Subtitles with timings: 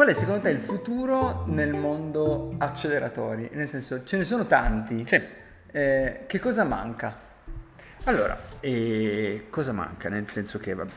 [0.00, 3.50] qual è secondo te il futuro nel mondo acceleratori?
[3.52, 5.04] Nel senso, ce ne sono tanti.
[5.06, 5.20] Sì.
[5.72, 7.14] Eh, che cosa manca?
[8.04, 10.08] Allora, eh, cosa manca?
[10.08, 10.90] Nel senso che vabbè,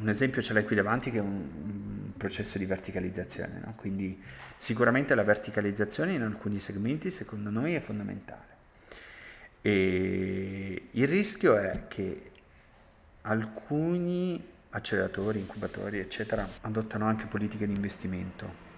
[0.00, 3.74] un esempio ce l'hai qui davanti che è un, un processo di verticalizzazione, no?
[3.76, 4.20] quindi
[4.56, 8.46] sicuramente la verticalizzazione in alcuni segmenti secondo noi è fondamentale.
[9.60, 12.30] E il rischio è che
[13.20, 18.70] alcuni acceleratori, incubatori, eccetera, adottano anche politiche di investimento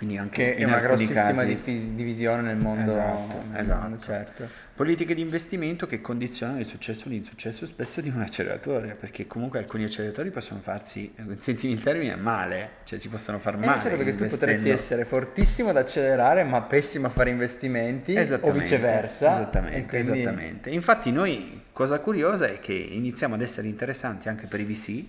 [0.00, 3.80] quindi anche che è una grossissima casi divisione nel mondo, Esatto, nel esatto.
[3.82, 4.48] mondo, certo.
[4.74, 9.58] Politiche di investimento che condizionano il successo o l'insuccesso spesso di un acceleratore, perché comunque
[9.58, 13.80] alcuni acceleratori possono farsi, sentimi il termine, male, cioè si possono far Eh, male.
[13.82, 19.32] certo, perché tu potresti essere fortissimo ad accelerare, ma pessimo a fare investimenti, o viceversa.
[19.32, 20.70] Esattamente, quindi- esattamente.
[20.70, 25.02] Infatti noi, cosa curiosa è che iniziamo ad essere interessanti anche per i VC,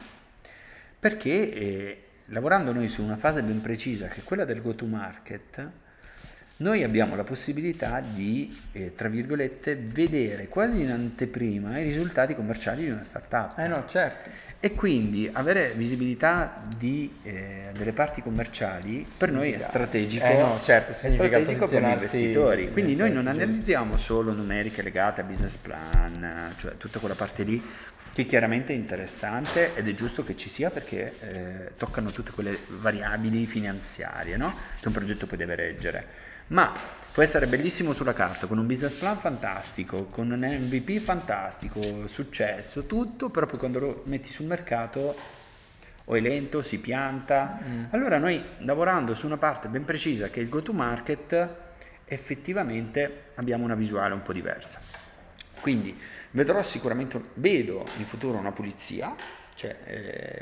[0.98, 4.86] perché eh, lavorando noi su una fase ben precisa, che è quella del go to
[4.86, 5.70] market,
[6.62, 12.84] noi abbiamo la possibilità di, eh, tra virgolette, vedere quasi in anteprima i risultati commerciali
[12.84, 13.58] di una startup.
[13.58, 14.30] Eh no, certo.
[14.60, 20.38] E quindi avere visibilità di, eh, delle parti commerciali per noi è Significa- strategico, Eh
[20.38, 22.72] no, certo, è significa strategico per gli investitori.
[22.72, 27.62] Quindi noi non analizziamo solo numeriche legate a business plan, cioè tutta quella parte lì
[28.14, 32.58] che chiaramente è interessante ed è giusto che ci sia perché eh, toccano tutte quelle
[32.68, 34.54] variabili finanziarie no?
[34.80, 36.06] che un progetto poi deve reggere.
[36.48, 36.74] Ma
[37.12, 42.86] può essere bellissimo sulla carta, con un business plan fantastico, con un MVP fantastico, successo,
[42.86, 45.16] tutto, però poi quando lo metti sul mercato
[46.04, 47.60] o è lento, si pianta.
[47.92, 51.50] Allora noi lavorando su una parte ben precisa che è il go to market,
[52.04, 54.82] effettivamente abbiamo una visuale un po' diversa.
[55.62, 55.98] Quindi
[56.32, 59.16] vedrò sicuramente, vedo in futuro una pulizia,
[59.54, 59.78] cioè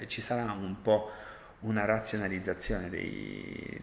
[0.01, 1.11] eh, ci sarà un po'
[1.59, 3.79] una razionalizzazione dei,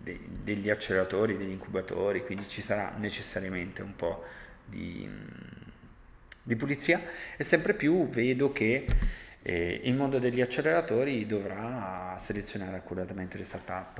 [0.00, 4.24] dei- degli acceleratori, degli incubatori, quindi ci sarà necessariamente un po'
[4.64, 5.08] di,
[6.42, 7.00] di pulizia.
[7.36, 8.86] E sempre più vedo che
[9.42, 13.98] eh, il mondo degli acceleratori dovrà selezionare accuratamente le start-up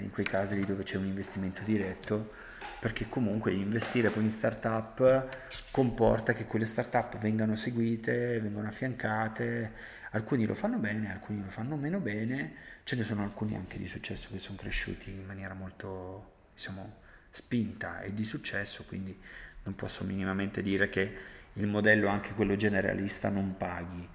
[0.00, 2.50] in quei casi lì dove c'è un investimento diretto
[2.80, 9.72] perché comunque investire poi in start-up comporta che quelle start-up vengano seguite, vengano affiancate,
[10.10, 13.86] alcuni lo fanno bene, alcuni lo fanno meno bene, ce ne sono alcuni anche di
[13.86, 16.96] successo che sono cresciuti in maniera molto, diciamo,
[17.30, 19.16] spinta e di successo, quindi
[19.62, 21.14] non posso minimamente dire che
[21.54, 24.08] il modello, anche quello generalista, non paghi.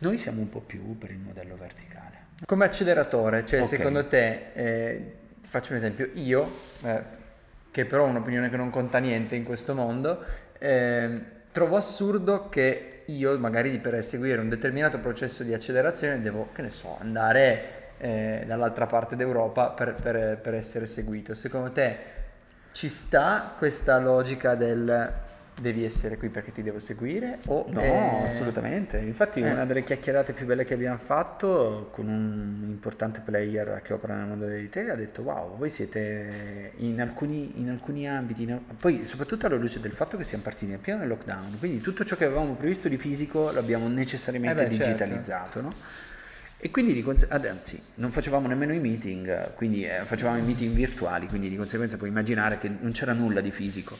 [0.00, 2.18] Noi siamo un po' più per il modello verticale.
[2.46, 3.66] Come acceleratore, cioè Ok.
[3.66, 6.50] secondo te, eh, ti faccio un esempio, io,
[6.82, 7.02] eh,
[7.70, 10.24] che però ho un'opinione che non conta niente in questo mondo,
[10.58, 16.62] ehm, trovo assurdo che io magari per seguire un determinato processo di accelerazione devo, che
[16.62, 21.34] ne so, andare eh, dall'altra parte d'Europa per, per- per essere seguito.
[21.34, 21.96] Secondo te
[22.72, 25.12] ci sta questa logica del
[25.60, 27.38] devi essere qui perché ti devo seguire?
[27.46, 28.98] O No, è- assolutamente.
[28.98, 29.50] Infatti, Eh.
[29.50, 34.26] una delle chiacchierate più belle che abbiamo fatto con un importante player che opera nel
[34.26, 39.04] mondo del retail ha detto: Wow, voi siete in alcuni, in alcuni ambiti, in poi
[39.04, 42.16] soprattutto alla luce del fatto che siamo partiti nel pieno del lockdown, quindi tutto ciò
[42.16, 44.86] che avevamo previsto di fisico l'abbiamo necessariamente Eh beh, certo.
[44.86, 45.72] digitalizzato, no?
[46.62, 50.36] E quindi di conse- ad- anzi, non facevamo nemmeno i meeting, eh, quindi eh, facevamo
[50.38, 53.96] i meeting virtuali, quindi di conseguenza puoi immaginare che non c'era nulla di fisico.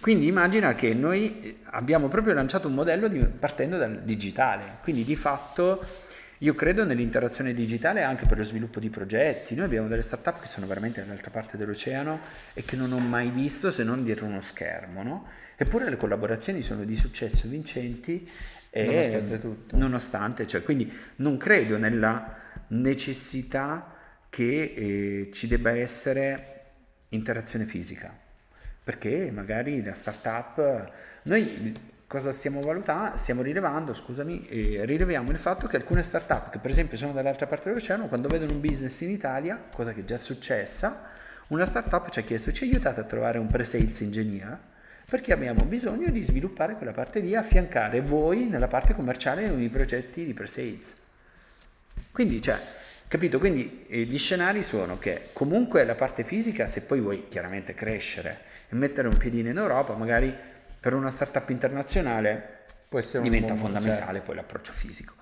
[0.00, 5.04] Quindi immagina che noi eh, abbiamo proprio lanciato un modello di- partendo dal digitale, quindi
[5.04, 5.84] di fatto
[6.42, 9.56] io credo nell'interazione digitale anche per lo sviluppo di progetti.
[9.56, 12.20] Noi abbiamo delle startup che sono veramente dall'altra parte dell'oceano
[12.54, 15.26] e che non ho mai visto se non dietro uno schermo, no?
[15.56, 18.28] Eppure le collaborazioni sono di successo vincenti
[18.70, 19.76] e Nonostante tutto.
[19.76, 22.36] nonostante, cioè, quindi non credo nella
[22.68, 23.94] necessità
[24.30, 26.54] che eh, ci debba essere
[27.08, 28.16] interazione fisica,
[28.88, 30.90] perché magari la startup,
[31.24, 33.18] noi cosa stiamo valutando?
[33.18, 37.46] Stiamo rilevando, scusami, eh, rileviamo il fatto che alcune startup che per esempio sono dall'altra
[37.46, 41.02] parte dell'oceano, quando vedono un business in Italia, cosa che è già successa,
[41.48, 44.58] una startup ci ha chiesto, ci aiutate a trovare un pre-sales engineer?
[45.06, 49.68] Perché abbiamo bisogno di sviluppare quella parte lì, affiancare voi nella parte commerciale con i
[49.68, 50.94] progetti di pre-sales.
[52.10, 52.58] Quindi, cioè,
[53.08, 53.38] capito?
[53.38, 58.40] Quindi eh, gli scenari sono che comunque la parte fisica, se poi vuoi chiaramente crescere
[58.68, 60.34] e mettere un piedino in Europa, magari
[60.78, 62.56] per una startup internazionale
[62.88, 64.22] Può essere diventa fondamentale certo.
[64.22, 65.14] poi l'approccio fisico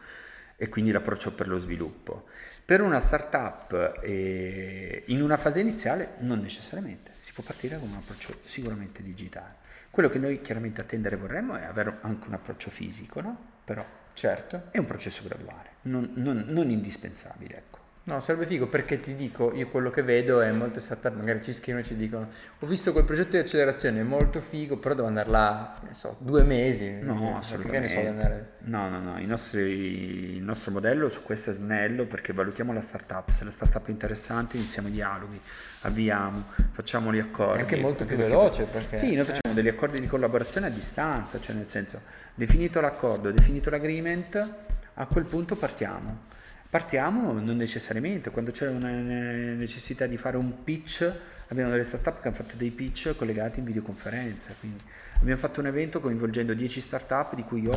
[0.54, 2.26] e quindi l'approccio per lo sviluppo.
[2.64, 7.96] Per una startup eh, in una fase iniziale non necessariamente, si può partire con un
[7.96, 9.56] approccio sicuramente digitale.
[9.90, 13.36] Quello che noi chiaramente a tendere vorremmo è avere anche un approccio fisico, no?
[13.64, 13.84] Però
[14.16, 14.68] Certo.
[14.70, 17.78] è un processo graduale, non, non- non indispensabile, ecco.
[18.08, 21.52] No, sarebbe figo perché ti dico, io quello che vedo è molte startup magari ci
[21.52, 25.08] scrivono e ci dicono ho visto quel progetto di accelerazione, è molto figo, però devo
[25.08, 26.88] andare là, ne so, due mesi.
[27.00, 27.88] No, eh, assolutamente.
[27.88, 28.52] So, andare...
[28.62, 33.28] No, no, no, nostri, il nostro modello su questo è snello perché valutiamo la startup,
[33.30, 35.40] se la startup è interessante iniziamo i dialoghi,
[35.80, 37.58] avviamo, facciamo gli accordi.
[37.58, 38.94] È anche molto più veloce perché...
[38.94, 42.02] Sì, noi facciamo degli accordi di collaborazione a distanza, cioè nel senso,
[42.36, 44.50] definito l'accordo, definito l'agreement,
[44.94, 46.34] a quel punto partiamo.
[46.68, 51.10] Partiamo non necessariamente, quando c'è una necessità di fare un pitch,
[51.48, 54.82] abbiamo delle startup che hanno fatto dei pitch collegati in videoconferenza, quindi
[55.20, 57.68] abbiamo fatto un evento coinvolgendo 10 startup, di cui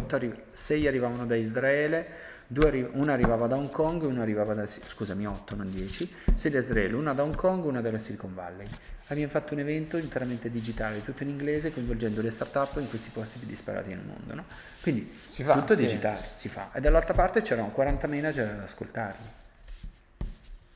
[0.51, 2.07] 6 arrivavano da Israele,
[2.57, 6.55] arri- una arrivava da Hong Kong, e una arrivava da, scusami, 8, non 10, sei
[6.55, 8.67] a Israele, una da Hong Kong, e una dalla Silicon Valley.
[9.07, 13.39] Abbiamo fatto un evento interamente digitale, tutto in inglese, coinvolgendo le start-up in questi posti
[13.39, 14.35] più disparati nel mondo.
[14.35, 14.45] No?
[14.81, 15.11] Quindi
[15.43, 15.81] fa, tutto sì.
[15.81, 16.71] digitale, si fa.
[16.73, 19.25] E dall'altra parte c'erano 40 manager ad ascoltarli.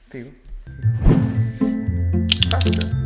[0.08, 0.32] Figo?
[2.50, 3.03] Fatto.